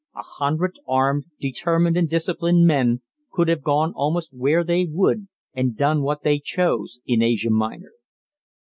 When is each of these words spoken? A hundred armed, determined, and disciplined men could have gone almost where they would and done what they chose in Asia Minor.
A 0.15 0.23
hundred 0.23 0.79
armed, 0.87 1.25
determined, 1.39 1.95
and 1.95 2.09
disciplined 2.09 2.65
men 2.65 3.03
could 3.31 3.47
have 3.49 3.61
gone 3.61 3.93
almost 3.93 4.33
where 4.33 4.63
they 4.63 4.83
would 4.85 5.27
and 5.53 5.77
done 5.77 6.01
what 6.01 6.23
they 6.23 6.39
chose 6.39 7.01
in 7.05 7.21
Asia 7.21 7.51
Minor. 7.51 7.91